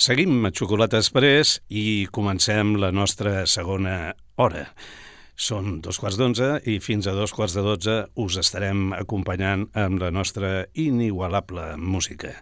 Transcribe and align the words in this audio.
Seguim 0.00 0.46
a 0.48 0.50
Xocolata 0.56 0.96
Express 0.96 1.58
i 1.68 2.06
comencem 2.08 2.70
la 2.80 2.88
nostra 2.88 3.42
segona 3.44 4.14
hora. 4.40 4.62
Són 5.36 5.82
dos 5.84 5.98
quarts 6.00 6.16
d'onze 6.16 6.48
i 6.64 6.78
fins 6.80 7.04
a 7.04 7.12
dos 7.12 7.34
quarts 7.36 7.52
de 7.58 7.64
dotze 7.66 7.96
us 8.24 8.38
estarem 8.40 8.94
acompanyant 8.96 9.66
amb 9.76 10.00
la 10.00 10.08
nostra 10.08 10.54
inigualable 10.72 11.74
música. 11.76 12.32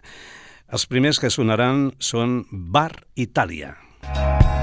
Els 0.71 0.87
primers 0.87 1.19
que 1.19 1.33
sonaran 1.35 1.89
són 1.99 2.45
Bar 2.47 2.93
Itàlia. 3.19 3.75
Bar 4.07 4.15
Itàlia. 4.15 4.58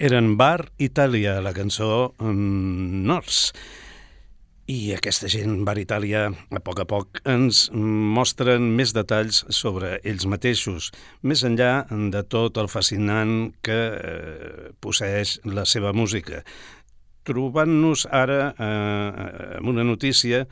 Eren 0.00 0.34
Bar 0.40 0.70
Itàlia, 0.80 1.38
la 1.44 1.52
cançó 1.52 2.14
um, 2.24 3.04
Nors. 3.04 3.50
I 4.70 4.94
aquesta 4.94 5.28
gent, 5.28 5.60
Bar 5.66 5.76
Itàlia, 5.82 6.28
a 6.30 6.60
poc 6.64 6.80
a 6.80 6.86
poc 6.88 7.20
ens 7.28 7.66
mostren 7.74 8.70
més 8.78 8.94
detalls 8.96 9.42
sobre 9.52 9.98
ells 10.06 10.24
mateixos, 10.30 10.90
més 11.26 11.42
enllà 11.44 11.86
de 11.90 12.22
tot 12.22 12.60
el 12.62 12.70
fascinant 12.72 13.50
que 13.66 13.80
eh, 13.92 14.68
posseix 14.80 15.40
la 15.44 15.66
seva 15.66 15.92
música. 15.92 16.44
Trobant-nos 17.26 18.06
ara 18.08 18.42
eh, 18.54 19.56
amb 19.58 19.74
una 19.74 19.84
notícia 19.84 20.46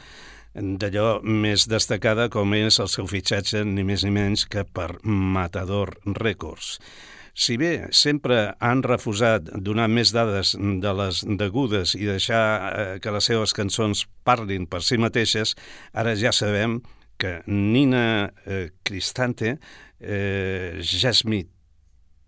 d'allò 0.59 1.21
més 1.23 1.69
destacada 1.71 2.27
com 2.33 2.53
és 2.59 2.81
el 2.83 2.91
seu 2.91 3.07
fitxatge 3.07 3.63
ni 3.65 3.87
més 3.87 4.03
ni 4.05 4.11
menys 4.13 4.49
que 4.51 4.67
per 4.67 4.97
Matador 5.05 5.95
Records. 6.19 6.81
Si 7.39 7.55
bé 7.55 7.87
sempre 7.95 8.57
han 8.59 8.81
refusat 8.83 9.53
donar 9.63 9.87
més 9.87 10.11
dades 10.11 10.57
de 10.59 10.93
les 10.99 11.21
degudes 11.39 11.93
i 11.95 12.09
deixar 12.09 12.41
eh, 12.43 12.87
que 12.99 13.13
les 13.15 13.29
seves 13.31 13.55
cançons 13.55 14.01
parlin 14.27 14.65
per 14.67 14.81
si 14.83 14.99
mateixes, 14.99 15.55
ara 15.95 16.17
ja 16.19 16.33
sabem 16.35 16.81
que 17.15 17.37
Nina 17.47 18.33
eh, 18.43 18.73
Cristante, 18.83 19.55
eh, 20.01 20.83
Jasmine 20.83 21.47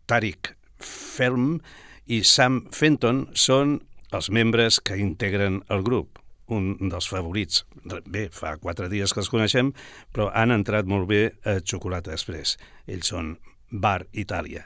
Tariq 0.07 0.53
Ferm 0.79 1.59
i 2.07 2.23
Sam 2.23 2.63
Fenton 2.71 3.25
són 3.35 3.81
els 4.15 4.31
membres 4.31 4.79
que 4.79 5.01
integren 5.03 5.59
el 5.75 5.83
grup 5.83 6.23
un 6.55 6.77
dels 6.87 7.11
favorits. 7.11 7.65
Bé, 8.07 8.29
fa 8.31 8.55
quatre 8.63 8.87
dies 8.91 9.11
que 9.11 9.25
els 9.25 9.31
coneixem, 9.31 9.75
però 10.15 10.31
han 10.31 10.55
entrat 10.55 10.87
molt 10.87 11.11
bé 11.11 11.23
a 11.43 11.59
Xocolata 11.67 12.15
Express. 12.15 12.57
Ells 12.87 13.11
són 13.11 13.35
Bar 13.71 14.05
Itàlia 14.19 14.65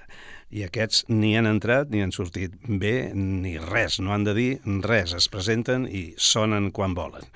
i 0.55 0.63
aquests 0.63 1.05
ni 1.11 1.33
han 1.35 1.49
entrat 1.51 1.91
ni 1.91 2.03
han 2.05 2.13
sortit 2.15 2.55
bé 2.65 3.11
ni 3.15 3.57
res, 3.59 3.99
no 3.99 4.15
han 4.15 4.27
de 4.27 4.35
dir 4.37 4.51
res, 4.87 5.15
es 5.19 5.27
presenten 5.29 5.89
i 5.91 6.13
sonen 6.17 6.71
quan 6.75 6.95
volen. 6.95 7.27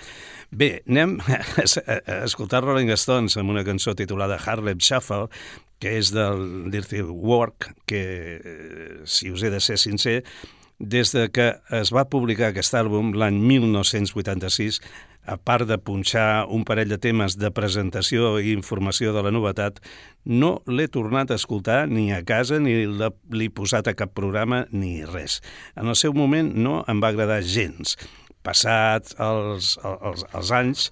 Bé, 0.50 0.78
anem 0.88 1.18
a 1.26 2.20
escoltar 2.22 2.62
Rolling 2.64 2.94
Stones 2.96 3.36
amb 3.36 3.50
una 3.52 3.66
cançó 3.66 3.96
titulada 3.98 4.38
Harlem 4.38 4.78
Shuffle, 4.78 5.26
que 5.82 5.96
és 5.98 6.12
del 6.14 6.70
Dirty 6.72 7.02
Work, 7.02 7.72
que, 7.90 8.04
eh, 8.38 8.94
si 9.06 9.32
us 9.34 9.42
he 9.42 9.50
de 9.50 9.60
ser 9.62 9.78
sincer, 9.78 10.22
des 10.78 11.10
de 11.10 11.26
que 11.34 11.50
es 11.74 11.90
va 11.94 12.06
publicar 12.06 12.52
aquest 12.52 12.74
àlbum 12.78 13.10
l'any 13.18 13.38
1986, 13.42 14.78
a 15.28 15.36
part 15.36 15.68
de 15.68 15.76
punxar 15.78 16.46
un 16.48 16.64
parell 16.64 16.88
de 16.88 16.98
temes 17.02 17.36
de 17.38 17.50
presentació 17.54 18.38
i 18.40 18.54
informació 18.56 19.12
de 19.12 19.22
la 19.26 19.32
novetat, 19.34 19.82
no 20.24 20.58
l'he 20.66 20.88
tornat 20.88 21.30
a 21.30 21.38
escoltar 21.38 21.82
ni 21.90 22.08
a 22.16 22.22
casa 22.26 22.58
ni 22.62 22.74
l'he 22.88 23.50
posat 23.54 23.90
a 23.90 23.96
cap 23.98 24.14
programa 24.16 24.64
ni 24.72 25.04
res. 25.04 25.42
En 25.76 25.92
el 25.92 25.98
seu 26.00 26.16
moment 26.16 26.54
no 26.56 26.80
em 26.88 27.04
va 27.04 27.12
agradar 27.12 27.42
gens. 27.44 27.98
Passats 28.46 29.14
els, 29.20 29.74
els, 29.84 30.24
els 30.32 30.54
anys, 30.56 30.88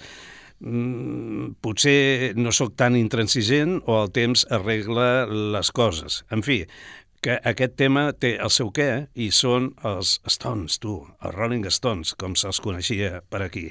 mm, 0.60 1.56
potser 1.64 2.34
no 2.36 2.52
sóc 2.52 2.76
tan 2.76 2.98
intransigent 3.00 3.80
o 3.86 4.02
el 4.02 4.12
temps 4.12 4.44
arregla 4.52 5.26
les 5.56 5.72
coses. 5.72 6.24
En 6.30 6.44
fi, 6.44 6.64
que 7.24 7.40
aquest 7.42 7.76
tema 7.80 8.10
té 8.12 8.36
el 8.38 8.52
seu 8.54 8.68
què 8.74 9.08
i 9.18 9.30
són 9.34 9.72
els 9.88 10.18
Stones, 10.30 10.76
tu, 10.82 11.00
els 11.18 11.34
Rolling 11.34 11.64
Stones, 11.74 12.12
com 12.14 12.36
se'ls 12.38 12.60
coneixia 12.62 13.22
per 13.30 13.40
aquí. 13.46 13.70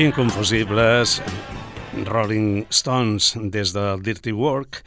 inconfusibles 0.00 1.18
Rolling 2.06 2.64
Stones 2.72 3.34
des 3.52 3.72
del 3.74 4.00
Dirty 4.00 4.32
Work 4.32 4.78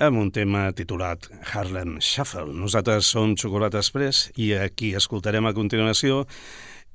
amb 0.00 0.16
un 0.16 0.30
tema 0.32 0.70
titulat 0.72 1.26
Harlem 1.50 1.98
Shuffle. 2.00 2.54
Nosaltres 2.56 3.10
som 3.12 3.34
Xocolata 3.36 3.82
Express 3.82 4.30
i 4.40 4.54
aquí 4.56 4.94
escoltarem 4.96 5.44
a 5.44 5.52
continuació 5.56 6.22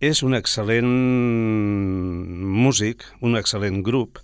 és 0.01 0.23
un 0.25 0.33
excel·lent 0.33 0.89
músic, 2.65 3.05
un 3.21 3.37
excel·lent 3.37 3.83
grup 3.85 4.17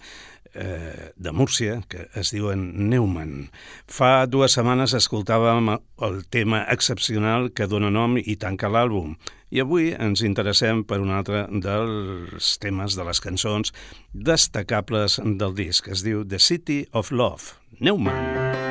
eh, 0.57 1.11
de 1.15 1.31
Múrcia, 1.31 1.81
que 1.87 2.07
es 2.17 2.33
diuen 2.33 2.89
Neumann. 2.89 3.47
Fa 3.87 4.25
dues 4.25 4.57
setmanes 4.57 4.95
escoltàvem 4.97 5.71
el 5.77 6.21
tema 6.33 6.65
excepcional 6.73 7.51
que 7.53 7.69
dona 7.69 7.93
nom 7.93 8.17
i 8.17 8.35
tanca 8.41 8.71
l'àlbum, 8.73 9.15
i 9.53 9.61
avui 9.63 9.93
ens 9.95 10.25
interessem 10.27 10.83
per 10.83 10.99
un 11.03 11.13
altre 11.15 11.45
dels 11.47 12.57
temes 12.59 12.97
de 12.99 13.07
les 13.07 13.23
cançons 13.23 13.73
destacables 14.11 15.21
del 15.23 15.55
disc. 15.55 15.87
Es 15.87 16.03
diu 16.03 16.25
The 16.27 16.41
City 16.41 16.83
of 16.91 17.13
Love, 17.15 17.55
Neumann. 17.79 18.66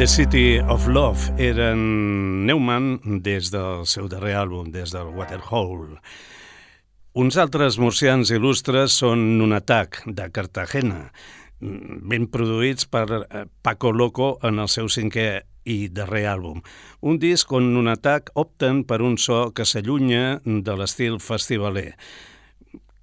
The 0.00 0.06
City 0.06 0.58
of 0.58 0.86
Love 0.88 1.34
eren 1.36 2.46
Neumann 2.46 3.20
des 3.20 3.50
del 3.52 3.82
seu 3.84 4.06
darrer 4.08 4.32
àlbum, 4.40 4.70
des 4.72 4.94
del 4.94 5.10
Waterhole. 5.12 5.98
Uns 7.20 7.36
altres 7.36 7.76
murcians 7.76 8.32
il·lustres 8.32 8.96
són 8.96 9.42
un 9.44 9.52
atac 9.52 9.98
de 10.08 10.30
Cartagena, 10.32 11.02
ben 11.60 12.30
produïts 12.32 12.88
per 12.88 13.04
eh, 13.18 13.44
Paco 13.60 13.92
Loco 13.92 14.30
en 14.40 14.64
el 14.64 14.72
seu 14.72 14.88
cinquè 14.88 15.28
i 15.68 15.92
darrer 15.92 16.24
àlbum. 16.32 16.64
Un 17.04 17.20
disc 17.20 17.52
on 17.52 17.68
un 17.76 17.92
atac 17.92 18.32
opten 18.40 18.86
per 18.88 19.02
un 19.04 19.20
so 19.20 19.50
que 19.52 19.68
s'allunya 19.68 20.40
de 20.48 20.80
l'estil 20.80 21.20
festivaler 21.20 21.90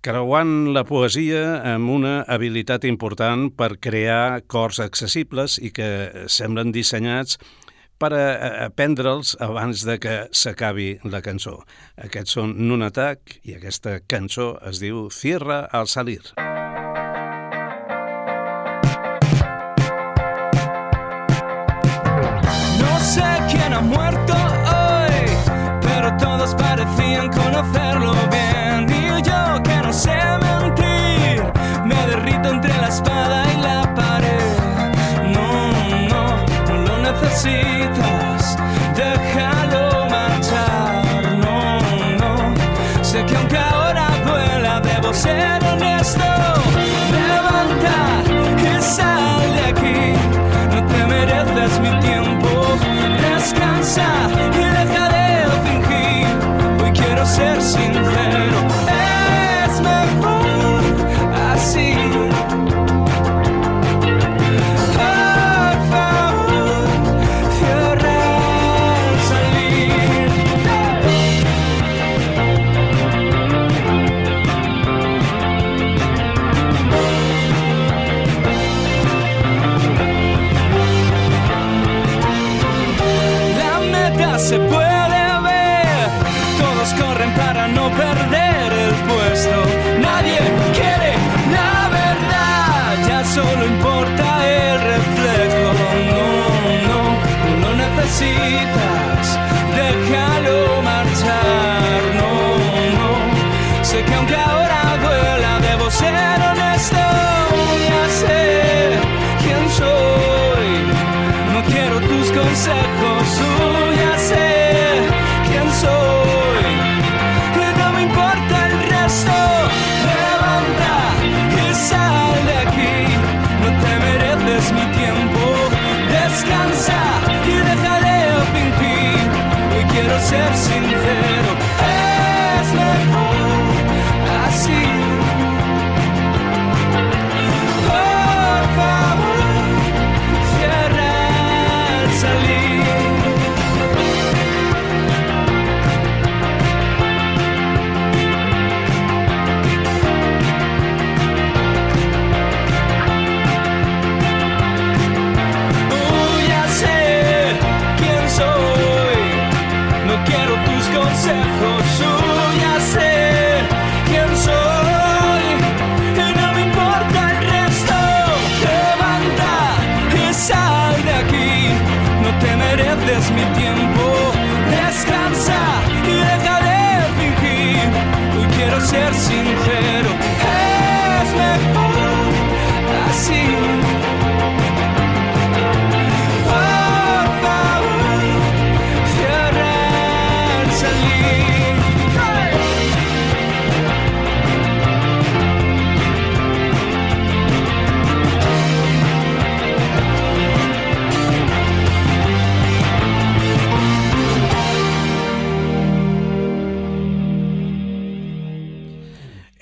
creuant 0.01 0.73
la 0.75 0.83
poesia 0.87 1.61
amb 1.73 1.89
una 1.91 2.21
habilitat 2.29 2.85
important 2.87 3.49
per 3.57 3.77
crear 3.81 4.41
cors 4.47 4.79
accessibles 4.83 5.57
i 5.57 5.71
que 5.73 6.27
semblen 6.31 6.71
dissenyats 6.75 7.37
per 7.97 8.11
aprendre'ls 8.13 9.35
abans 9.41 9.83
de 9.87 9.97
que 9.99 10.15
s'acabi 10.31 10.89
la 11.09 11.21
cançó. 11.25 11.57
Aquests 11.97 12.37
són 12.37 12.53
Nunatak 12.69 13.39
i 13.43 13.57
aquesta 13.57 13.97
cançó 14.05 14.53
es 14.69 14.81
diu 14.83 15.07
Cierra 15.09 15.63
al 15.73 15.89
salir. 15.89 16.21
No 22.77 22.93
sé 23.01 23.29
quién 23.49 23.73
ha 23.73 23.81
muerto 23.81 24.37
hoy, 24.77 25.25
pero 25.81 26.15
todos 26.17 26.53
parecían 26.55 27.31
conocerlo 27.33 28.13
bien. 28.29 28.47
Mentir, 30.05 31.43
me 31.83 31.95
derrito 31.95 32.49
entre 32.49 32.77
la 32.77 32.87
espada 32.87 33.43
y 33.51 33.61
la 33.61 33.95
pared. 33.95 34.57
No, 35.33 35.71
no, 36.07 36.45
no 36.67 36.77
lo 36.87 36.97
necesitas, 36.99 38.57
déjalo 38.95 40.07
marchar. 40.09 41.37
No, 41.37 41.79
no, 42.21 43.03
sé 43.03 43.25
que 43.25 43.35
aunque 43.35 43.57
ahora 43.57 44.07
duela, 44.23 44.81
debo 44.81 45.13
ser 45.13 45.63
honesto. 45.63 46.25
Levanta 47.11 47.97
y 48.61 48.81
sal 48.81 49.41
de 49.55 49.65
aquí, 49.71 50.13
no 50.75 50.85
te 50.85 51.05
mereces 51.07 51.79
mi 51.79 51.99
tiempo. 51.99 52.49
Descansa 53.33 54.05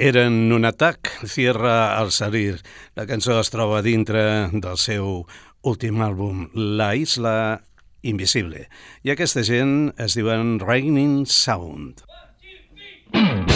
eren 0.06 0.52
un 0.54 0.66
atac, 0.66 1.10
Cierra 1.26 1.98
al 1.98 2.12
salir. 2.12 2.60
La 2.96 3.08
cançó 3.10 3.40
es 3.40 3.50
troba 3.54 3.82
dintre 3.86 4.22
del 4.54 4.78
seu 4.78 5.26
últim 5.66 6.04
àlbum, 6.06 6.46
La 6.54 6.94
Isla 6.96 7.64
Invisible. 8.06 8.68
I 9.04 9.16
aquesta 9.16 9.46
gent 9.48 9.92
es 9.98 10.18
diuen 10.20 10.60
Raining 10.62 11.26
Sound. 11.26 12.06
Mm. 13.16 13.55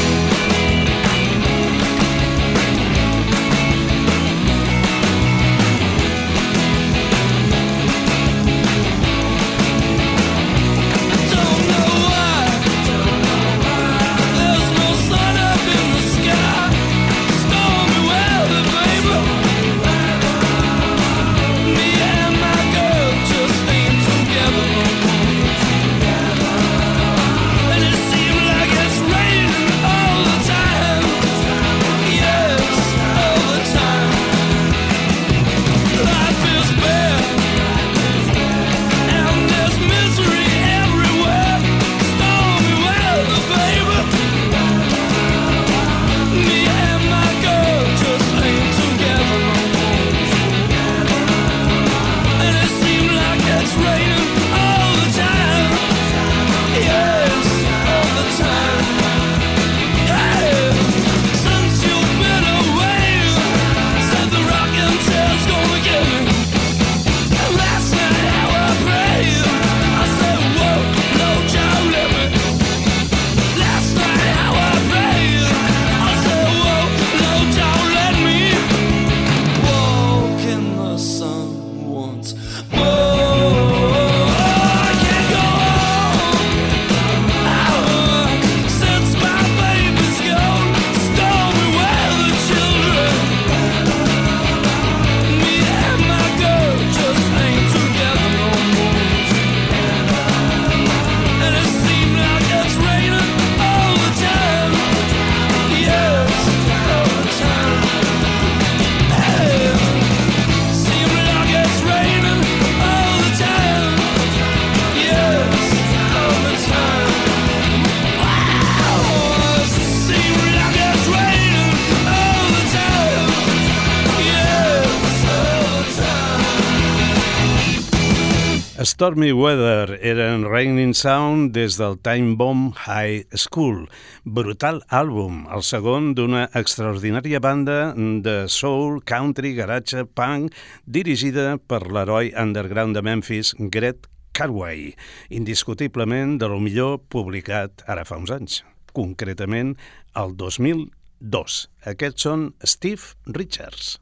Stormy 128.99 129.31
Weather 129.31 129.93
eren 130.03 130.41
Raining 130.43 130.91
Sound 130.91 131.53
des 131.55 131.77
del 131.79 131.93
Time 132.03 132.33
Bomb 132.35 132.73
High 132.83 133.29
School. 133.31 133.85
Brutal 134.27 134.81
àlbum, 134.91 135.45
el 135.55 135.63
segon 135.63 136.09
d'una 136.17 136.49
extraordinària 136.59 137.39
banda 137.39 137.93
de 137.95 138.33
soul, 138.51 138.99
country, 139.07 139.53
garage, 139.55 140.03
punk, 140.19 140.51
dirigida 140.83 141.53
per 141.63 141.85
l'heroi 141.87 142.33
underground 142.35 142.99
de 142.99 143.05
Memphis, 143.07 143.53
Gret 143.71 144.09
Carway, 144.35 144.89
indiscutiblement 145.31 146.35
de 146.35 146.51
lo 146.51 146.59
millor 146.59 146.99
publicat 147.07 147.87
ara 147.87 148.03
fa 148.03 148.19
uns 148.19 148.35
anys, 148.35 148.65
concretament 148.91 149.77
el 150.19 150.35
2002. 150.35 151.61
Aquests 151.95 152.27
són 152.27 152.49
Steve 152.67 153.15
Richards. 153.31 153.95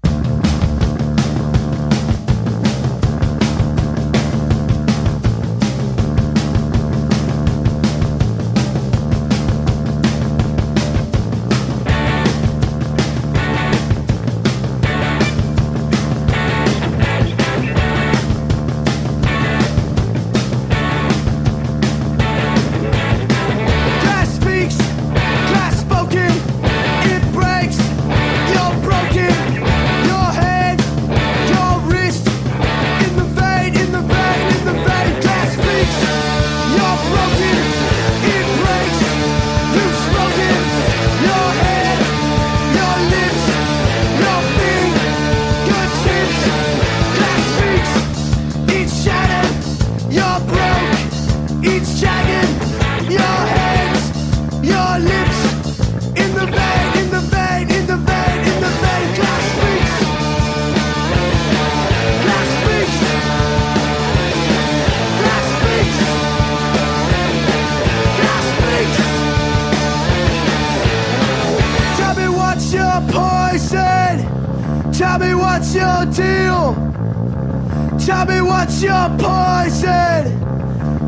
Your 78.80 79.10
poison? 79.18 80.40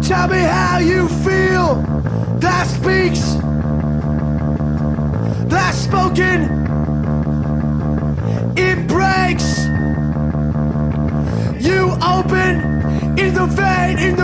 Tell 0.01 0.27
me 0.27 0.39
how 0.39 0.79
you 0.79 1.07
feel. 1.07 1.75
That 2.39 2.65
speaks. 2.65 3.35
That's 5.47 5.77
spoken. 5.77 6.49
It 8.57 8.87
breaks. 8.87 9.59
You 11.63 11.91
open 12.01 13.19
in 13.19 13.35
the 13.35 13.45
vein, 13.45 13.99
in 13.99 14.15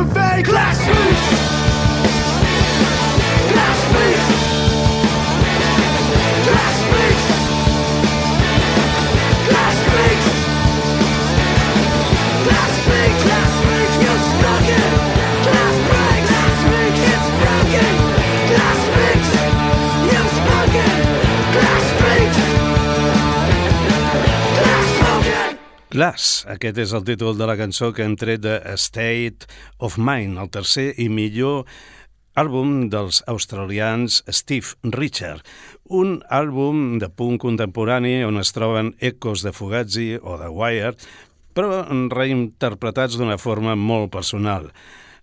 Glass, 25.96 26.42
aquest 26.52 26.80
és 26.84 26.92
el 26.92 27.06
títol 27.08 27.38
de 27.40 27.46
la 27.48 27.54
cançó 27.56 27.94
que 27.96 28.04
hem 28.04 28.18
tret 28.20 28.42
de 28.44 28.58
State 28.76 29.48
of 29.80 29.94
Mind, 29.96 30.36
el 30.42 30.50
tercer 30.52 30.90
i 31.00 31.06
millor 31.08 31.70
àlbum 32.36 32.90
dels 32.92 33.22
australians 33.32 34.18
Steve 34.28 34.92
Richard, 34.98 35.46
un 35.88 36.18
àlbum 36.28 36.98
de 37.00 37.08
punt 37.08 37.40
contemporani 37.40 38.26
on 38.28 38.42
es 38.44 38.52
troben 38.52 38.92
ecos 39.00 39.46
de 39.48 39.56
Fugazi 39.56 40.10
o 40.20 40.36
de 40.42 40.52
Wire, 40.52 40.98
però 41.56 41.86
reinterpretats 42.12 43.16
d'una 43.16 43.40
forma 43.40 43.80
molt 43.80 44.12
personal. 44.20 44.68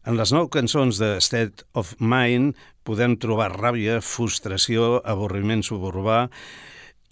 En 0.09 0.17
les 0.17 0.33
nou 0.33 0.49
cançons 0.49 0.97
de 0.97 1.19
State 1.21 1.69
of 1.77 1.93
Mind 2.01 2.57
podem 2.89 3.21
trobar 3.21 3.53
ràbia, 3.59 4.01
frustració, 4.01 5.03
avorriment 5.05 5.61
suburbà 5.69 6.31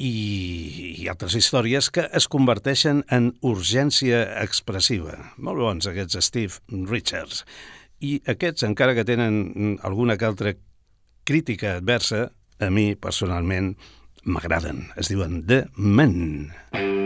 i, 0.01 0.97
i 1.03 1.09
altres 1.13 1.37
històries 1.37 1.91
que 1.93 2.07
es 2.17 2.27
converteixen 2.33 3.05
en 3.13 3.35
urgència 3.47 4.23
expressiva. 4.41 5.19
Molt 5.37 5.61
bons 5.61 5.91
aquests 5.91 6.19
Steve 6.25 6.87
Richards. 6.91 7.45
I 8.01 8.17
aquests, 8.33 8.65
encara 8.65 8.97
que 8.97 9.05
tenen 9.05 9.77
alguna 9.85 10.17
que 10.17 10.29
altra 10.29 10.55
crítica 11.29 11.77
adversa, 11.77 12.31
a 12.61 12.69
mi 12.73 12.95
personalment 12.97 13.75
m'agraden. 14.25 14.89
Es 15.01 15.13
diuen 15.13 15.45
The 15.49 15.67
Men. 15.77 16.49
The 16.73 17.00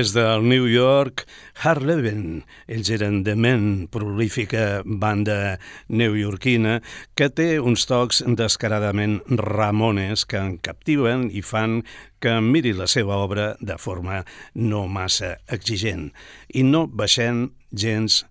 Des 0.00 0.14
del 0.14 0.48
New 0.48 0.64
York, 0.64 1.26
Harleven. 1.60 2.46
Ells 2.64 2.88
eren 2.94 3.18
de 3.26 3.34
Men, 3.36 3.64
prolífica 3.92 4.80
banda 4.86 5.58
neoyorquina 5.92 6.78
que 7.12 7.28
té 7.28 7.48
uns 7.60 7.84
tocs 7.90 8.22
descaradament 8.38 9.18
ramones 9.42 10.24
que 10.24 10.40
en 10.40 10.56
captiven 10.64 11.28
i 11.28 11.44
fan 11.44 11.82
que 12.16 12.38
miri 12.40 12.72
la 12.80 12.88
seva 12.88 13.20
obra 13.20 13.50
de 13.60 13.76
forma 13.76 14.22
no 14.54 14.86
massa 14.88 15.34
exigent 15.52 16.08
i 16.48 16.64
no 16.64 16.86
baixem 16.88 17.50
gens 17.76 18.22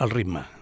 el 0.00 0.16
ritme. 0.16 0.61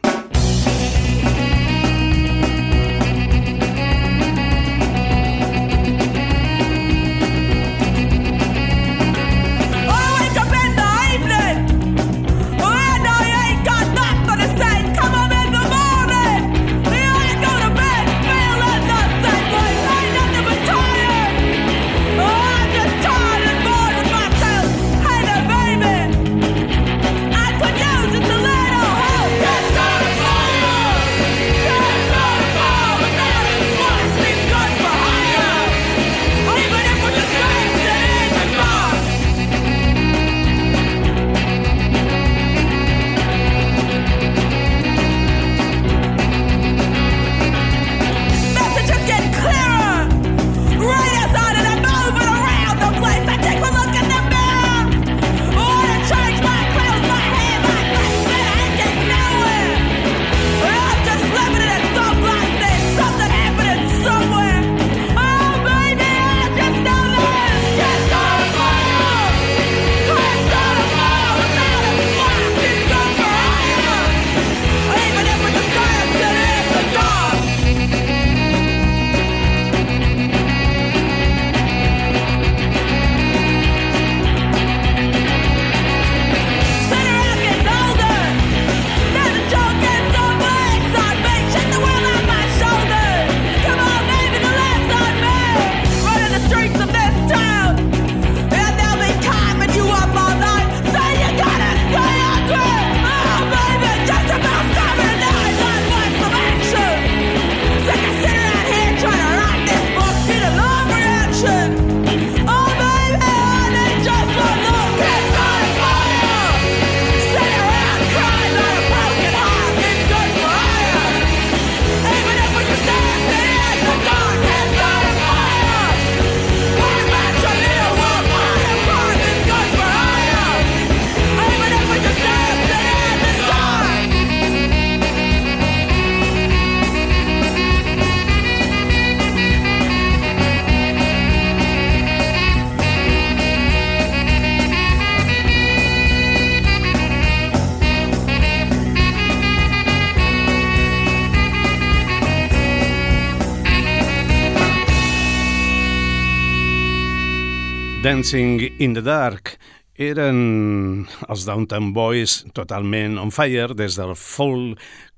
Dancing 158.21 158.61
in 158.77 158.93
the 158.93 159.01
Dark 159.01 159.55
eren 159.97 161.07
els 161.33 161.47
Downtown 161.49 161.87
Boys 161.97 162.35
totalment 162.53 163.15
on 163.17 163.33
fire 163.33 163.73
des 163.73 163.97
del 163.97 164.13
full 164.13 164.75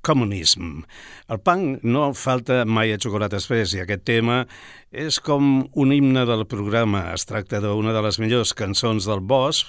communism. 0.06 0.84
El 1.26 1.40
punk 1.42 1.82
no 1.82 2.12
falta 2.14 2.60
mai 2.62 2.94
a 2.94 3.00
Xocolata 3.02 3.40
Express 3.40 3.74
i 3.74 3.82
aquest 3.82 4.04
tema 4.06 4.44
és 4.92 5.16
com 5.24 5.64
un 5.72 5.92
himne 5.92 6.22
del 6.28 6.44
programa. 6.46 7.06
Es 7.16 7.24
tracta 7.26 7.62
d'una 7.64 7.94
de 7.96 8.02
les 8.04 8.18
millors 8.20 8.52
cançons 8.54 9.08
del 9.08 9.24
Boss, 9.24 9.64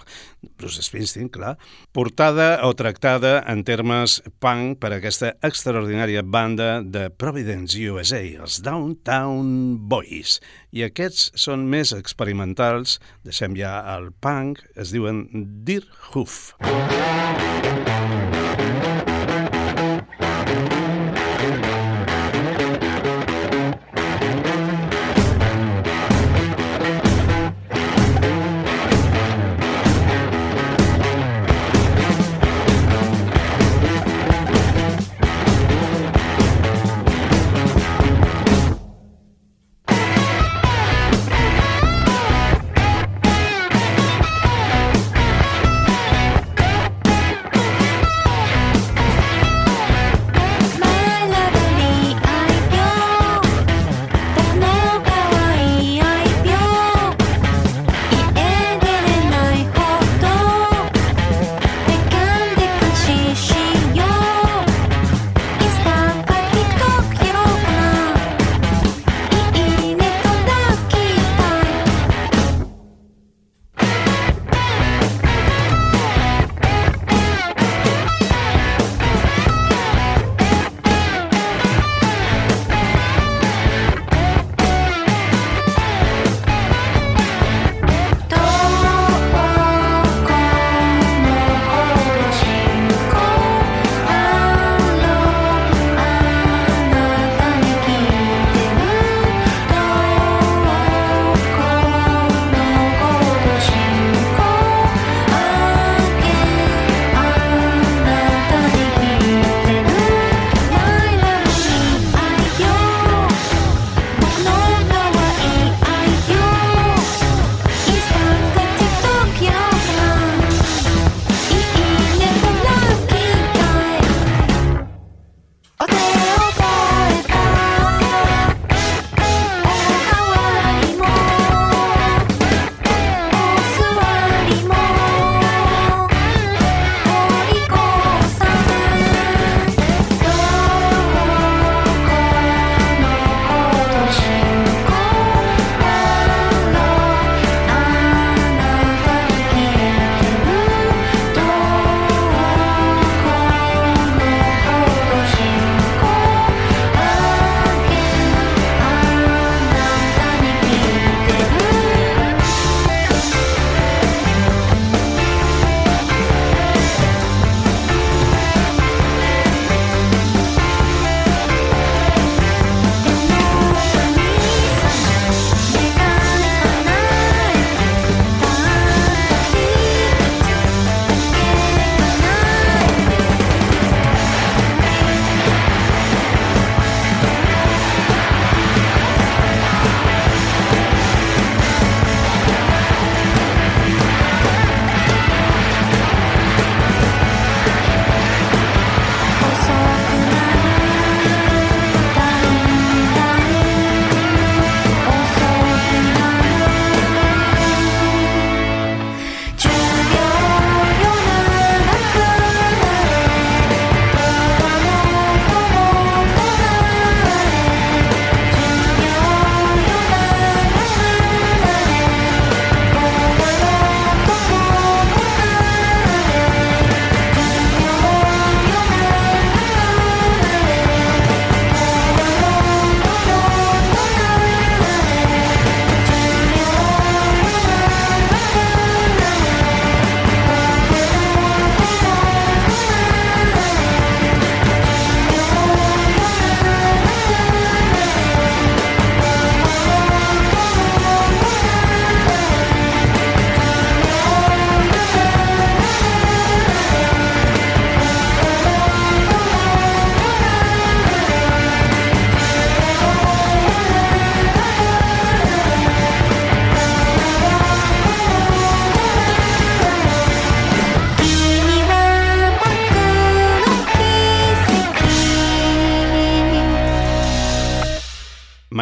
Bruce 0.59 0.83
Springsteen, 0.83 1.31
clar, 1.31 1.55
portada 1.95 2.59
o 2.67 2.73
tractada 2.75 3.37
en 3.49 3.63
termes 3.63 4.19
punk 4.43 4.77
per 4.83 4.91
aquesta 4.93 5.33
extraordinària 5.41 6.21
banda 6.23 6.83
de 6.83 7.07
Providence, 7.09 7.79
USA, 7.79 8.21
els 8.43 8.59
Downtown 8.65 9.79
Boys. 9.89 10.39
I 10.75 10.83
aquests 10.89 11.31
són 11.39 11.65
més 11.71 11.95
experimentals, 11.95 12.99
deixem 13.23 13.55
ja 13.57 13.79
el 13.95 14.11
punk, 14.19 14.61
es 14.75 14.91
diuen 14.93 15.25
Deer 15.63 15.87
Hoof. 16.11 16.57
Música 16.67 17.72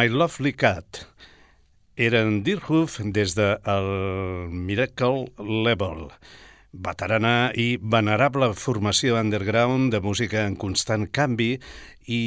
My 0.02 0.08
Lovely 0.08 0.50
Cat. 0.52 1.04
Eren 1.94 2.40
Dirhoof 2.42 2.96
des 3.14 3.36
de 3.38 3.44
el 3.70 3.90
Miracle 4.50 5.28
Level, 5.38 6.08
veterana 6.72 7.52
i 7.54 7.76
venerable 7.76 8.48
formació 8.58 9.14
underground 9.20 9.92
de 9.94 10.00
música 10.02 10.42
en 10.48 10.56
constant 10.58 11.06
canvi 11.18 11.52
i 12.10 12.20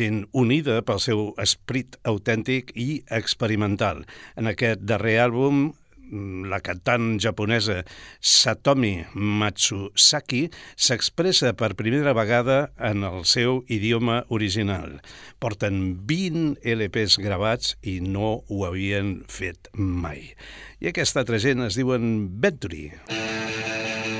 gent 0.00 0.26
unida 0.36 0.82
pel 0.84 1.00
seu 1.00 1.22
esprit 1.46 1.96
autèntic 2.04 2.74
i 2.76 3.00
experimental. 3.22 4.04
En 4.36 4.52
aquest 4.52 4.84
darrer 4.84 5.16
àlbum 5.24 5.70
la 6.10 6.60
cantant 6.64 7.16
japonesa 7.22 7.82
Satomi 8.20 9.04
Matsusaki 9.14 10.46
s'expressa 10.76 11.54
per 11.58 11.74
primera 11.78 12.14
vegada 12.16 12.72
en 12.78 13.04
el 13.06 13.24
seu 13.28 13.62
idioma 13.68 14.22
original. 14.28 15.00
Porten 15.42 16.06
20 16.06 16.60
LPs 16.76 17.18
gravats 17.22 17.76
i 17.82 17.98
no 18.00 18.42
ho 18.48 18.64
havien 18.68 19.18
fet 19.28 19.70
mai. 19.74 20.32
I 20.80 20.92
aquesta 20.92 21.26
gent 21.38 21.66
es 21.66 21.78
diuen 21.78 22.28
Venturi. 22.40 22.90
Venturi. 23.06 24.15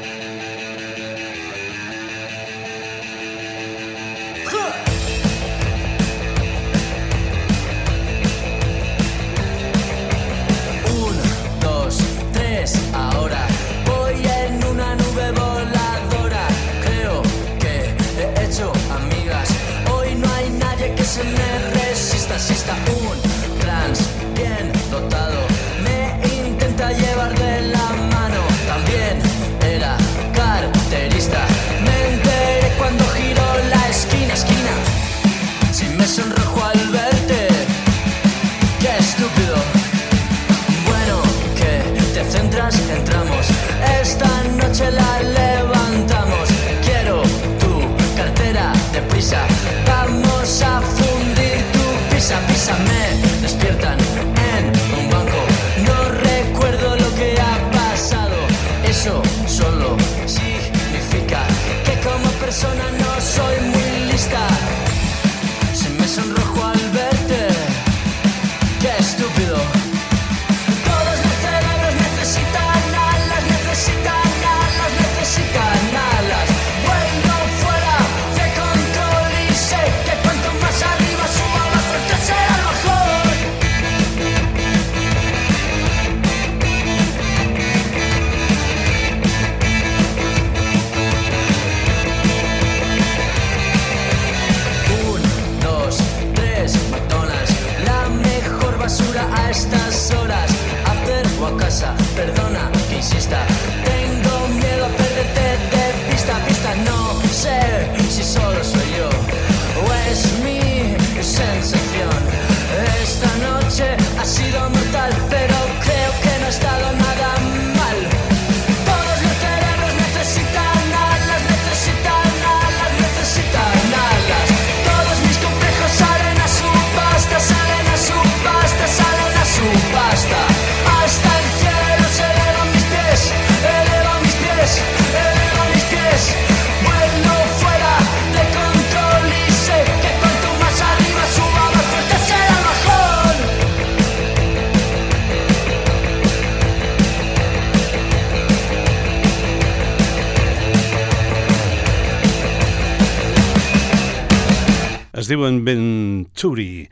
Diuen 155.37 155.59
Venturi 155.67 156.87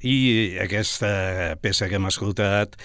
i 0.00 0.16
aquesta 0.62 1.10
peça 1.60 1.84
que 1.90 1.98
hem 1.98 2.06
escoltat 2.08 2.78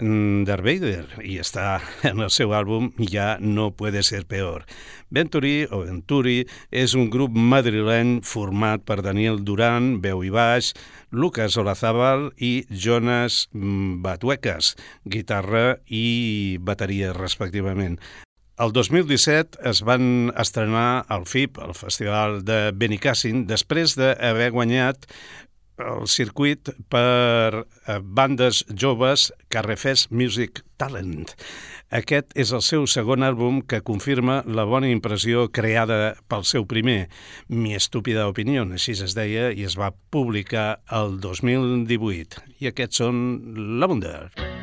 mm, 0.00 0.42
Darth 0.48 0.66
Vader 0.66 1.22
i 1.22 1.36
està 1.38 1.76
en 2.10 2.24
el 2.24 2.32
seu 2.34 2.50
àlbum 2.56 2.88
Ja 3.12 3.36
no 3.38 3.68
puede 3.78 4.02
ser 4.02 4.24
peor. 4.26 4.66
Venturi 5.14 5.68
o 5.70 5.84
Venturi 5.84 6.40
és 6.74 6.96
un 6.98 7.06
grup 7.14 7.38
madrileny 7.38 8.18
format 8.26 8.82
per 8.82 9.04
Daniel 9.06 9.38
Duran, 9.46 10.00
veu 10.02 10.26
i 10.26 10.34
baix, 10.34 10.72
Lucas 11.14 11.54
Olazábal 11.62 12.32
i 12.42 12.66
Jonas 12.70 13.44
Batuecas, 13.54 14.74
guitarra 15.06 15.76
i 15.86 16.58
bateria 16.58 17.14
respectivament. 17.14 18.00
El 18.56 18.72
2017 18.72 19.58
es 19.68 19.82
van 19.84 20.32
estrenar 20.40 21.04
al 21.12 21.26
FIP, 21.28 21.58
el 21.60 21.74
Festival 21.76 22.38
de 22.40 22.70
Benicàssim, 22.72 23.42
després 23.44 23.98
d'haver 23.98 24.48
guanyat 24.54 25.04
el 25.76 26.08
circuit 26.08 26.70
per 26.88 27.52
eh, 27.52 27.98
bandes 28.00 28.62
joves 28.72 29.28
Carrefest 29.52 30.08
Music 30.08 30.62
Talent. 30.80 31.28
Aquest 31.92 32.32
és 32.32 32.54
el 32.56 32.64
seu 32.64 32.88
segon 32.88 33.28
àlbum 33.28 33.60
que 33.60 33.84
confirma 33.84 34.40
la 34.48 34.64
bona 34.64 34.88
impressió 34.88 35.50
creada 35.52 36.16
pel 36.24 36.48
seu 36.48 36.64
primer, 36.64 37.10
Mi 37.48 37.76
estúpida 37.76 38.24
opinió, 38.26 38.64
així 38.64 38.96
es 38.96 39.12
deia, 39.14 39.50
i 39.52 39.68
es 39.68 39.76
va 39.76 39.92
publicar 40.10 40.80
el 40.88 41.20
2018. 41.20 42.40
I 42.64 42.72
aquests 42.72 43.04
són 43.04 43.26
La 43.76 43.86
Wonder. 43.86 44.55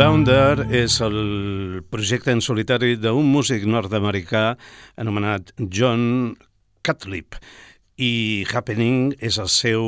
Launder 0.00 0.62
és 0.72 0.94
el 1.04 1.16
projecte 1.92 2.32
en 2.32 2.40
solitari 2.40 2.94
d'un 2.96 3.26
músic 3.28 3.66
nord-americà 3.68 4.54
anomenat 5.02 5.50
John 5.60 6.38
Cutlip 6.80 7.36
i 8.00 8.46
Happening 8.48 9.10
és 9.20 9.36
el 9.42 9.50
seu 9.52 9.84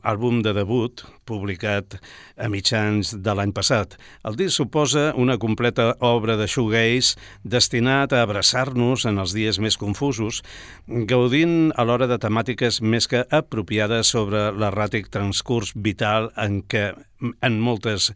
àlbum 0.00 0.38
de 0.46 0.54
debut 0.56 1.02
publicat 1.28 1.98
a 2.40 2.48
mitjans 2.48 3.12
de 3.20 3.34
l'any 3.36 3.52
passat. 3.52 3.98
El 4.24 4.38
disc 4.40 4.56
suposa 4.56 5.10
una 5.20 5.36
completa 5.36 5.90
obra 6.08 6.38
de 6.40 6.48
shoegaze 6.48 7.20
destinat 7.44 8.14
a 8.16 8.22
abraçar-nos 8.24 9.04
en 9.04 9.20
els 9.20 9.36
dies 9.36 9.60
més 9.60 9.76
confusos, 9.76 10.40
gaudint 10.88 11.74
alhora 11.76 12.08
de 12.08 12.16
temàtiques 12.22 12.80
més 12.80 13.10
que 13.12 13.26
apropiades 13.28 14.16
sobre 14.16 14.48
l'erràtic 14.56 15.12
transcurs 15.12 15.76
vital 15.76 16.32
en 16.40 16.62
què 16.64 16.94
en 17.20 17.60
moltes 17.60 18.14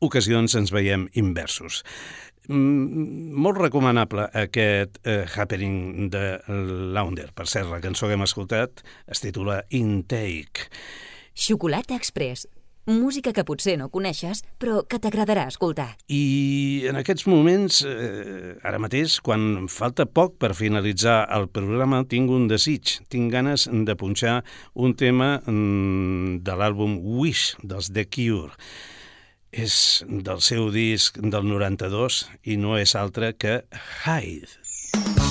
ocasions 0.00 0.54
ens 0.58 0.72
veiem 0.74 1.08
inversos. 1.14 1.82
Mm, 2.48 3.32
molt 3.34 3.58
recomanable 3.58 4.28
aquest 4.38 5.00
eh, 5.02 5.24
Happening 5.26 6.10
de 6.12 6.38
Launder. 6.94 7.32
Per 7.34 7.46
cert, 7.50 7.70
la 7.72 7.82
cançó 7.82 8.06
que 8.06 8.14
hem 8.14 8.26
escoltat 8.26 8.84
es 9.10 9.22
titula 9.24 9.64
Intake. 9.74 10.70
Xocolata 11.34 11.96
Express. 11.98 12.46
Música 12.86 13.32
que 13.34 13.42
potser 13.42 13.72
no 13.80 13.88
coneixes, 13.90 14.44
però 14.62 14.84
que 14.86 15.00
t'agradarà 15.02 15.48
escoltar. 15.50 15.88
I 16.06 16.86
en 16.86 16.94
aquests 17.00 17.26
moments, 17.26 17.80
eh, 17.82 18.54
ara 18.62 18.78
mateix, 18.78 19.18
quan 19.18 19.66
falta 19.66 20.06
poc 20.06 20.36
per 20.38 20.52
finalitzar 20.54 21.24
el 21.34 21.48
programa, 21.50 22.04
tinc 22.06 22.30
un 22.30 22.46
desig. 22.46 23.00
Tinc 23.10 23.32
ganes 23.34 23.66
de 23.66 23.96
punxar 23.98 24.44
un 24.74 24.94
tema 24.94 25.40
mm, 25.40 26.44
de 26.46 26.54
l'àlbum 26.54 27.00
Wish, 27.02 27.56
dels 27.66 27.90
The 27.90 28.06
Cure 28.06 28.54
és 29.56 30.04
del 30.28 30.42
seu 30.44 30.68
disc 30.74 31.16
del 31.16 31.48
92 31.48 32.22
i 32.44 32.58
no 32.60 32.76
és 32.80 32.96
altre 32.98 33.32
que 33.40 33.62
Hyde. 34.04 35.25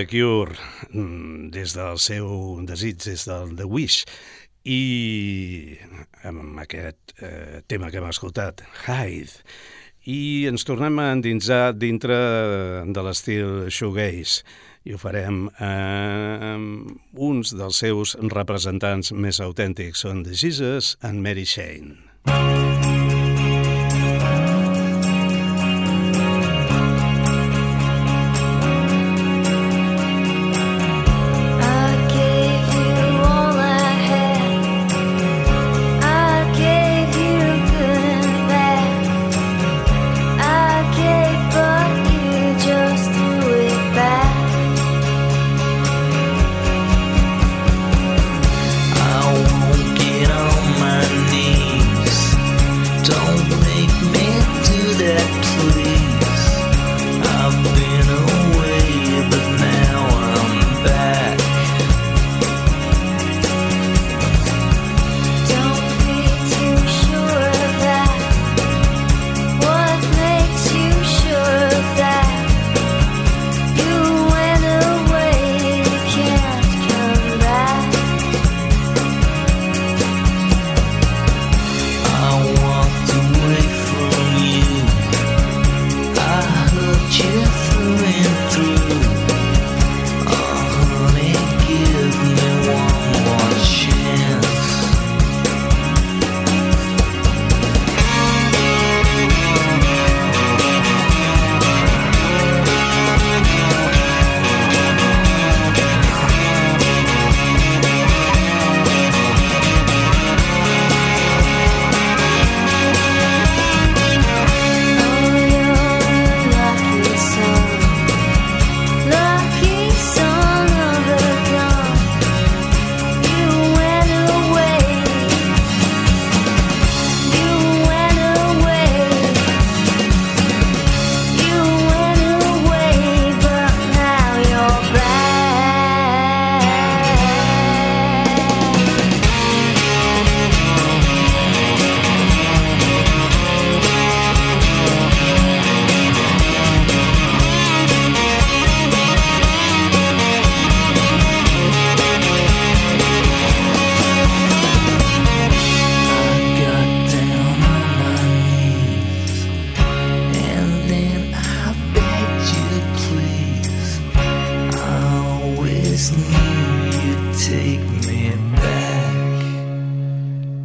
The 0.00 0.06
Cure 0.08 0.56
mm, 0.94 1.50
des 1.52 1.74
del 1.76 1.98
seu 2.00 2.28
desig, 2.64 2.96
des 3.04 3.26
del 3.28 3.50
The 3.58 3.66
Wish, 3.68 4.06
i 4.64 5.76
amb 6.24 6.56
aquest 6.62 7.12
eh, 7.20 7.60
tema 7.68 7.90
que 7.92 8.00
hem 8.00 8.08
escoltat, 8.08 8.62
Hyde, 8.86 9.42
i 10.08 10.46
ens 10.48 10.64
tornem 10.64 10.96
a 11.02 11.10
endinsar 11.12 11.74
dintre 11.76 12.16
de 12.88 13.04
l'estil 13.04 13.68
shoegaze. 13.68 14.40
I 14.88 14.96
ho 14.96 15.02
farem 15.02 15.50
eh, 15.60 16.54
amb 16.54 17.20
uns 17.28 17.52
dels 17.52 17.82
seus 17.84 18.16
representants 18.32 19.12
més 19.12 19.44
autèntics, 19.44 20.06
són 20.06 20.24
The 20.24 20.32
Jesus 20.32 20.94
and 21.04 21.20
Mary 21.20 21.44
Shane. 21.44 22.99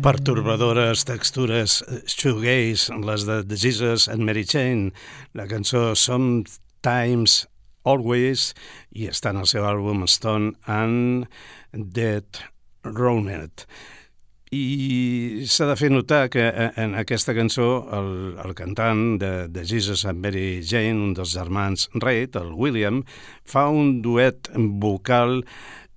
Pertorbadores 0.05 1.01
textures 1.01 1.79
shoegaze, 2.05 2.93
les 3.01 3.23
de 3.25 3.57
Jesus 3.57 4.05
and 4.07 4.21
Mary 4.21 4.43
Chain, 4.45 4.91
la 5.33 5.47
cançó 5.49 5.95
Sometimes 5.97 7.47
Always, 7.89 8.51
i 8.93 9.07
està 9.09 9.31
en 9.33 9.41
el 9.41 9.49
seu 9.49 9.65
àlbum 9.65 10.03
Stone 10.05 10.53
and 10.69 11.25
Dead 11.73 12.37
Ronet. 12.85 13.65
I 14.53 15.47
s'ha 15.49 15.65
de 15.71 15.77
fer 15.79 15.89
notar 15.89 16.27
que 16.29 16.43
eh, 16.53 16.69
en 16.77 16.93
aquesta 17.01 17.33
cançó 17.33 17.87
el, 17.97 18.11
el 18.45 18.53
cantant 18.53 19.17
de, 19.17 19.31
de 19.49 19.65
Jesus 19.65 20.05
and 20.05 20.21
Mary 20.21 20.61
Jane, 20.61 21.01
un 21.01 21.17
dels 21.17 21.33
germans 21.33 21.89
Reid, 21.97 22.37
el 22.37 22.53
William, 22.53 23.01
fa 23.41 23.71
un 23.73 24.03
duet 24.05 24.53
vocal 24.53 25.41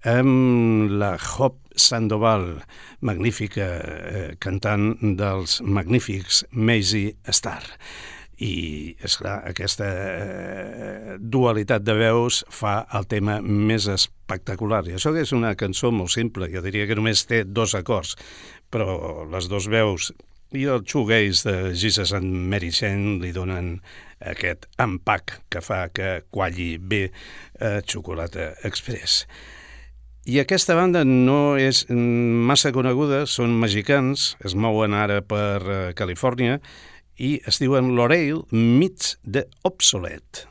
amb 0.07 0.93
la 1.01 1.17
Hop 1.17 1.59
Sandoval, 1.79 2.61
magnífica 3.01 3.67
eh, 3.79 4.37
cantant 4.43 4.95
dels 5.19 5.61
magnífics 5.63 6.45
Maisie 6.51 7.17
Star. 7.31 7.63
I, 8.39 8.95
és 9.03 9.17
clar, 9.19 9.41
aquesta 9.51 9.87
eh, 9.89 11.17
dualitat 11.19 11.83
de 11.83 11.97
veus 11.99 12.45
fa 12.55 12.85
el 12.95 13.09
tema 13.11 13.41
més 13.43 13.89
espectacular. 13.91 14.85
I 14.87 14.95
això 14.99 15.11
és 15.19 15.35
una 15.35 15.57
cançó 15.59 15.91
molt 15.91 16.15
simple, 16.15 16.51
jo 16.53 16.63
diria 16.63 16.87
que 16.87 16.99
només 16.99 17.27
té 17.27 17.43
dos 17.45 17.75
acords, 17.75 18.15
però 18.71 19.27
les 19.33 19.51
dos 19.51 19.67
veus 19.67 20.13
i 20.57 20.65
el 20.65 20.85
shoegaze 20.87 21.45
de 21.45 21.75
Jesus 21.77 22.15
and 22.17 22.49
Mary 22.49 22.71
Shane 22.73 23.19
li 23.21 23.35
donen 23.37 23.75
aquest 24.25 24.65
empac 24.81 25.43
que 25.53 25.61
fa 25.61 25.89
que 25.93 26.23
qualli 26.33 26.77
bé 26.79 27.09
eh, 27.09 27.81
Xocolata 27.85 28.55
Express. 28.65 29.27
I 30.29 30.43
aquesta 30.43 30.75
banda 30.77 31.07
no 31.09 31.57
és 31.57 31.87
massa 31.89 32.69
coneguda, 32.77 33.23
són 33.25 33.55
mexicans, 33.63 34.35
es 34.45 34.53
mouen 34.53 34.93
ara 34.93 35.23
per 35.25 35.57
eh, 35.65 35.79
Califòrnia 35.97 36.59
i 37.17 37.39
es 37.49 37.57
diuen 37.63 37.95
L'Oreil 37.97 38.43
Meets 38.53 39.15
the 39.25 39.47
Obsolete. 39.65 40.45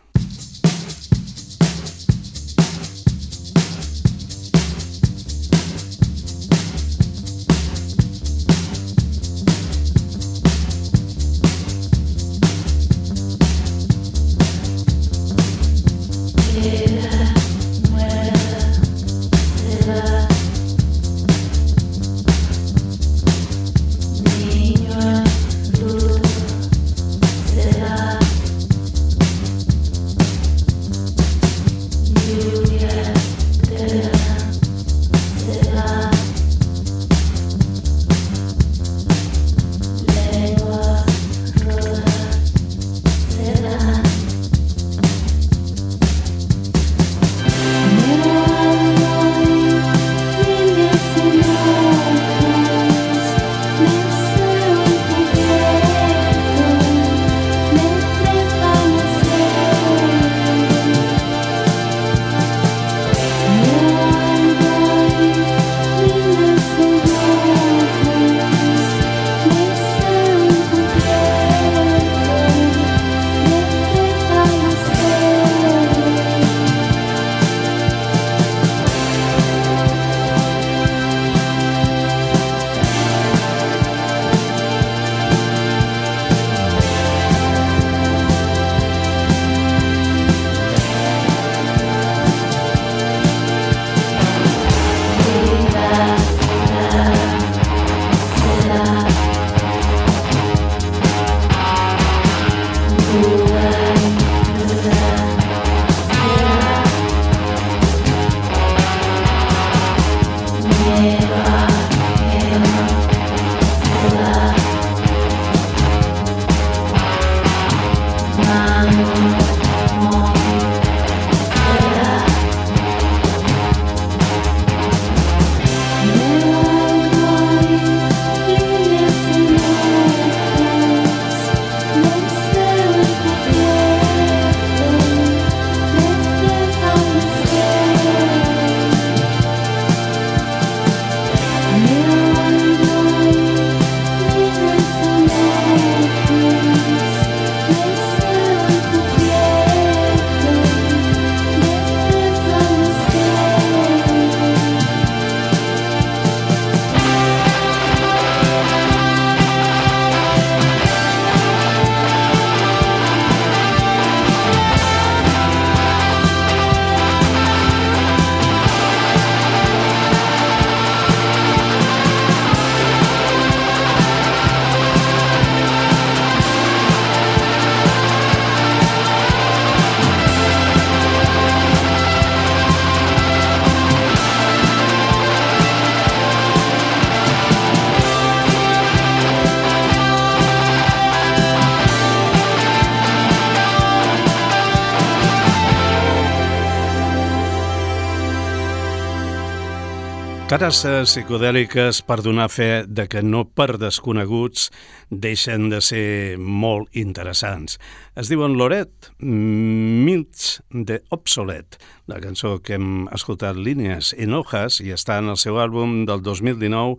Cares 200.48 200.78
psicodèliques 201.04 201.98
per 202.08 202.22
donar 202.24 202.46
fe 202.48 202.86
de 202.88 203.04
que 203.12 203.20
no 203.20 203.42
per 203.52 203.74
desconeguts 203.82 204.70
deixen 205.12 205.66
de 205.68 205.82
ser 205.84 206.38
molt 206.40 206.96
interessants. 206.96 207.76
Es 208.16 208.32
diuen 208.32 208.56
Loret, 208.56 209.10
Milts 209.20 210.62
de 210.72 211.02
Obsolet, 211.12 211.76
la 212.08 212.22
cançó 212.24 212.54
que 212.64 212.78
hem 212.78 213.10
escoltat 213.12 213.60
línies 213.60 214.14
en 214.16 214.38
hojas 214.40 214.80
i 214.80 214.94
està 214.96 215.18
en 215.20 215.34
el 215.34 215.42
seu 215.42 215.60
àlbum 215.60 216.06
del 216.08 216.24
2019, 216.24 216.96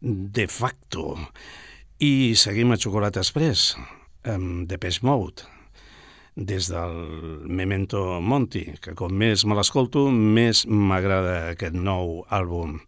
De 0.00 0.46
facto. 0.48 1.18
I 2.00 2.32
seguim 2.32 2.72
a 2.72 2.80
Xocolata 2.80 3.20
Express, 3.20 3.74
amb 4.24 4.64
Depeche 4.72 5.04
Mode. 5.04 5.55
Des 6.36 6.68
del 6.68 6.96
Memento 7.48 8.20
Monti, 8.20 8.66
que 8.80 8.94
com 8.94 9.12
més 9.12 9.46
me 9.48 9.56
l'escolto, 9.56 10.06
més 10.12 10.66
m'agrada 10.68 11.52
aquest 11.56 11.74
nou 11.74 12.20
àlbum 12.28 12.78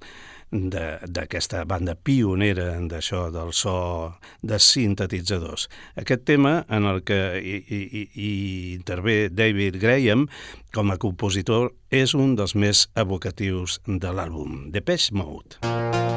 d'aquesta 0.48 1.64
banda 1.68 1.92
pionera 1.94 2.70
d'això 2.88 3.26
del 3.32 3.52
so 3.52 4.14
de 4.40 4.58
sintetitzadors. 4.58 5.68
Aquest 6.00 6.24
tema 6.24 6.64
en 6.68 6.88
el 6.88 7.02
que 7.04 7.20
hi, 7.40 7.58
hi, 7.68 8.04
hi 8.14 8.32
intervé 8.76 9.28
David 9.28 9.80
Graham 9.80 10.28
com 10.72 10.92
a 10.92 10.96
compositor 10.96 11.72
és 11.90 12.14
un 12.16 12.36
dels 12.36 12.56
més 12.56 12.86
evocatius 12.96 13.80
de 13.86 14.12
l'àlbum, 14.12 14.68
Depeche 14.72 15.12
Mode. 15.16 16.07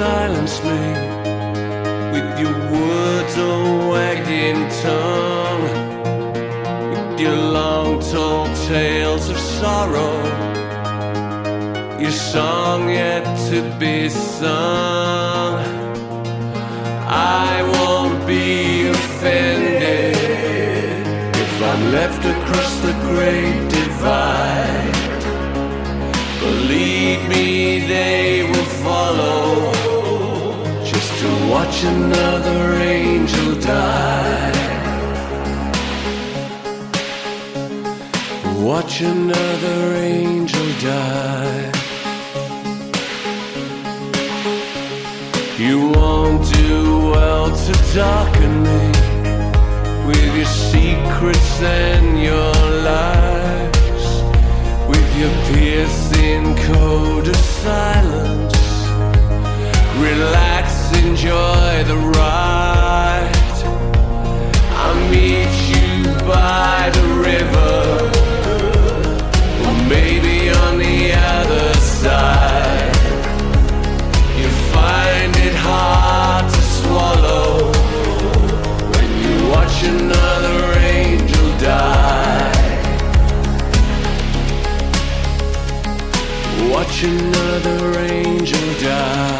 Silence 0.00 0.56
me 0.64 0.82
with 2.14 2.30
your 2.42 2.56
words 2.72 3.34
or 3.36 3.90
wagging 3.92 4.60
tongue, 4.84 5.66
with 6.90 7.20
your 7.20 7.36
long 7.58 8.00
told 8.10 8.48
tales 8.72 9.28
of 9.28 9.36
sorrow, 9.38 10.14
your 12.00 12.16
song 12.32 12.88
yet 12.88 13.24
to 13.50 13.58
be 13.78 14.08
sung. 14.08 15.60
I 17.46 17.54
won't 17.74 18.26
be 18.26 18.88
offended 18.88 20.16
if 21.44 21.52
I'm 21.70 21.82
left 21.92 22.22
across 22.34 22.72
the 22.86 22.94
great 23.10 23.60
divide. 23.78 24.96
Believe 26.40 27.20
me, 27.28 27.86
they 27.86 28.44
will 28.50 28.79
watch 31.50 31.82
another 31.82 32.74
angel 32.80 33.54
die. 33.56 34.52
Watch 38.68 39.00
another 39.00 39.78
angel 39.96 40.68
die. 40.80 41.72
You 45.58 45.90
won't 45.96 46.42
do 46.54 47.10
well 47.14 47.46
to 47.64 47.72
darken 47.94 48.62
me 48.62 48.86
with 50.06 50.30
your 50.36 50.50
secrets 50.70 51.52
and 51.62 52.22
your 52.30 52.54
lies, 52.90 54.06
with 54.88 55.08
your 55.20 55.34
piercing 55.50 56.46
code 56.68 57.26
of 57.26 57.36
silence. 57.64 58.60
Relax 59.98 60.69
enjoy 61.06 61.84
the 61.84 61.96
ride. 62.18 63.32
I'll 64.82 65.00
meet 65.10 65.52
you 65.72 66.04
by 66.26 66.90
the 66.96 67.06
river, 67.28 67.74
or 69.64 69.74
maybe 69.88 70.50
on 70.64 70.78
the 70.78 70.98
other 71.36 71.68
side. 71.74 72.96
You 74.38 74.48
find 74.74 75.32
it 75.48 75.54
hard 75.54 76.44
to 76.54 76.62
swallow 76.78 77.72
when 78.94 79.10
you 79.24 79.34
watch 79.54 79.76
another 79.82 80.60
angel 81.00 81.48
die. 81.58 82.58
Watch 86.72 87.02
another 87.04 87.98
angel 87.98 88.68
die. 88.80 89.39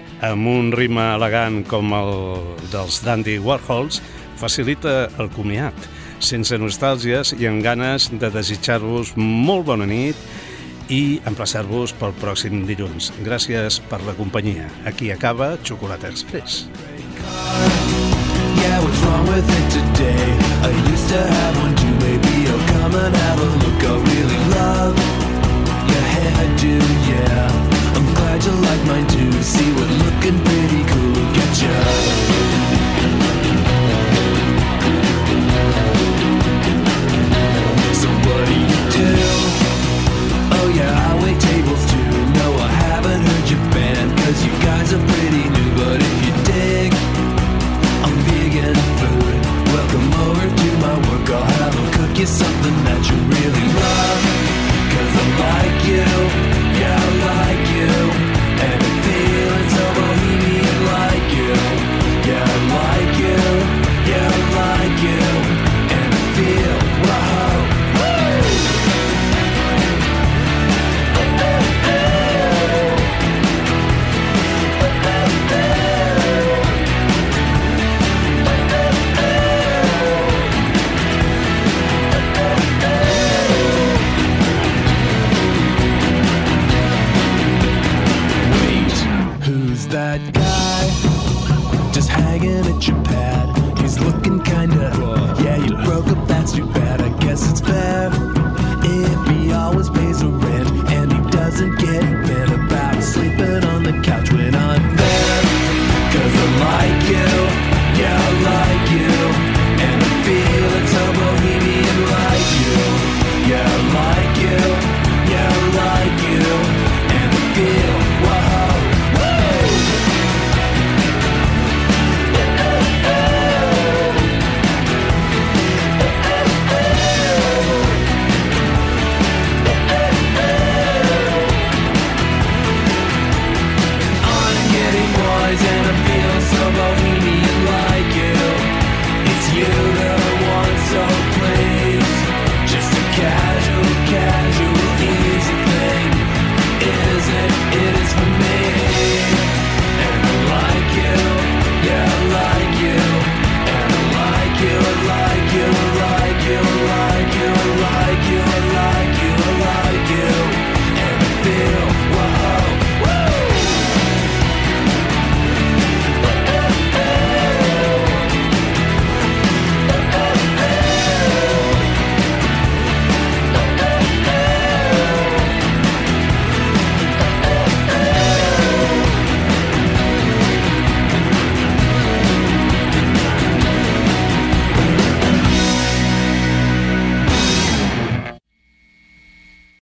amb 0.21 0.47
un 0.47 0.69
ritme 0.75 1.03
elegant 1.15 1.63
com 1.65 1.93
el 1.97 2.11
dels 2.71 3.01
Dandy 3.05 3.39
Warhols 3.41 4.01
facilita 4.37 5.09
el 5.21 5.31
comiat, 5.33 5.75
sense 6.21 6.57
nostàlgies 6.61 7.33
i 7.37 7.49
amb 7.49 7.63
ganes 7.65 8.09
de 8.13 8.29
desitjar-vos 8.33 9.15
molt 9.17 9.65
bona 9.69 9.87
nit 9.89 10.17
i 10.91 11.19
emplaçar-vos 11.29 11.95
pel 11.97 12.13
pròxim 12.21 12.65
dilluns. 12.67 13.11
Gràcies 13.25 13.79
per 13.89 14.01
la 14.05 14.13
companyia. 14.17 14.69
Aquí 14.85 15.11
acaba 15.11 15.55
Xocolata 15.63 16.09
Express. 16.09 16.67
Yeah, 18.61 18.77
what's 18.83 19.01
wrong 19.01 19.25
with 19.27 19.49
it 19.49 19.67
today? 19.73 20.25
I 20.61 20.69
used 20.91 21.09
to 21.09 21.17
have 21.17 21.57
one 21.63 21.75
too, 21.75 21.93
maybe 22.05 22.45
I'll 22.45 22.67
come 22.73 22.95
and 22.95 23.15
have 23.15 23.39
a 23.41 23.49
look. 23.63 23.81
I 23.81 23.93
really 24.11 24.41
love 24.53 24.95
your 25.89 26.05
hairdo, 26.13 26.73
yeah. 27.09 27.70
You 28.45 28.51
like 28.53 28.83
mine 28.85 29.07
too. 29.07 29.31
See 29.43 29.71
what 29.73 29.89
looking 30.03 30.37
pretty 30.43 30.81
cool 30.89 31.13
get 31.37 31.51
you. 31.61 31.75
So 38.01 38.07
what 38.25 38.41
do 38.49 38.55
you 38.71 38.81
do? 38.97 39.09
Oh 40.57 40.67
yeah, 40.73 41.09
I 41.09 41.23
wait 41.23 41.39
tables 41.39 41.83
too. 41.91 42.11
No, 42.39 42.47
I 42.57 42.71
haven't 42.87 43.21
heard 43.21 43.47
your 43.49 43.63
band, 43.75 44.17
cause 44.17 44.43
you 44.45 44.53
guys 44.65 44.93
are 44.93 45.05
pretty 45.13 45.45
new. 45.55 45.69
But 45.77 45.99
if 46.01 46.17
you 46.25 46.33
dig, 46.49 46.93
I'm 48.05 48.15
vegan 48.25 48.75
food. 48.99 49.37
Welcome 49.75 50.09
over 50.25 50.47
to 50.61 50.69
my 50.85 50.95
work. 51.09 51.29
I'll 51.29 51.45
have 51.61 51.75
a 51.75 51.97
cook 51.97 52.17
you 52.17 52.25
something 52.25 52.77
that 52.85 53.01
you 53.09 53.17
really 53.35 53.67
love. 53.81 54.50
Cause 55.11 55.19
I 55.19 55.29
like 55.43 55.85
you, 55.87 56.07
yeah, 56.79 56.97
I 56.97 57.11
like 57.27 57.67
you. 57.75 57.91
And 58.63 59.30